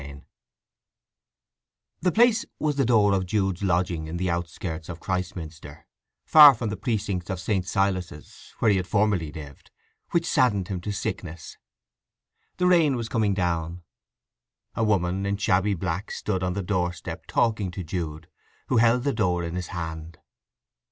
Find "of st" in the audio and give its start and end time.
7.29-7.67